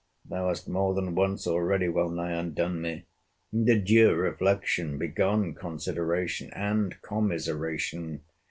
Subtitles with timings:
[0.27, 3.05] Thou hast more than once already well nigh undone me!
[3.53, 4.97] And, adieu, reflection!
[4.97, 6.49] Begone, consideration!
[6.55, 8.21] and commiseration!